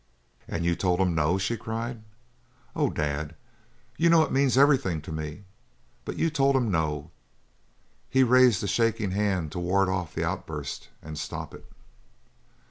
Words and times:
"And 0.47 0.65
you 0.65 0.75
told 0.75 0.99
him 0.99 1.13
no?" 1.13 1.37
she 1.37 1.55
cried. 1.55 2.01
"Oh 2.75 2.89
Dad, 2.89 3.35
you 3.97 4.09
know 4.09 4.23
it 4.23 4.31
means 4.31 4.57
everything 4.57 4.99
to 5.03 5.11
me 5.11 5.43
but 6.05 6.17
you 6.17 6.31
told 6.31 6.55
him 6.55 6.71
no?" 6.71 7.11
He 8.09 8.23
raised 8.23 8.63
a 8.63 8.67
shaking 8.67 9.11
hand 9.11 9.51
to 9.51 9.59
ward 9.59 9.89
off 9.89 10.15
the 10.15 10.25
outburst 10.25 10.89
and 11.03 11.19
stop 11.19 11.53
it. 11.53 11.71